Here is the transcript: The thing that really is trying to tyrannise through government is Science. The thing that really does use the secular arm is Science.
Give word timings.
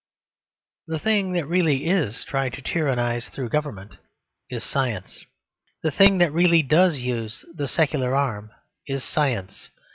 The 0.87 0.97
thing 0.97 1.33
that 1.33 1.45
really 1.45 1.85
is 1.85 2.23
trying 2.23 2.53
to 2.53 2.61
tyrannise 2.63 3.29
through 3.29 3.49
government 3.49 3.99
is 4.49 4.63
Science. 4.63 5.23
The 5.83 5.91
thing 5.91 6.17
that 6.17 6.33
really 6.33 6.63
does 6.63 6.97
use 7.01 7.45
the 7.53 7.67
secular 7.67 8.15
arm 8.15 8.49
is 8.87 9.03
Science. 9.03 9.69